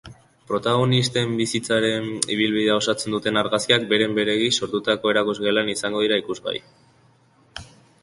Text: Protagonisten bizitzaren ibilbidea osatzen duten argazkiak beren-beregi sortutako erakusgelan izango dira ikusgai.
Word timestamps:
Protagonisten 0.51 1.35
bizitzaren 1.41 2.07
ibilbidea 2.37 2.79
osatzen 2.81 3.17
duten 3.17 3.39
argazkiak 3.43 3.87
beren-beregi 3.95 4.51
sortutako 4.61 5.15
erakusgelan 5.17 5.73
izango 5.79 6.05
dira 6.09 6.23
ikusgai. 6.27 6.59